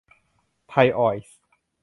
[0.69, 1.23] ไทยออยล์